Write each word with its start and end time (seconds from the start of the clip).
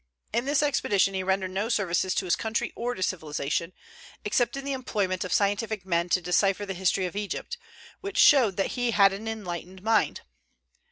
In 0.33 0.45
this 0.45 0.63
expedition 0.63 1.13
he 1.13 1.21
rendered 1.21 1.51
no 1.51 1.69
services 1.69 2.15
to 2.15 2.25
his 2.25 2.35
country 2.35 2.73
or 2.75 2.95
to 2.95 3.03
civilization, 3.03 3.71
except 4.25 4.57
in 4.57 4.65
the 4.65 4.73
employment 4.73 5.23
of 5.23 5.31
scientific 5.31 5.85
men 5.85 6.09
to 6.09 6.21
decipher 6.21 6.65
the 6.65 6.73
history 6.73 7.05
of 7.05 7.15
Egypt, 7.15 7.55
which 7.99 8.17
showed 8.17 8.57
that 8.57 8.71
he 8.71 8.89
had 8.89 9.13
an 9.13 9.27
enlightened 9.27 9.83
mind. 9.83 10.21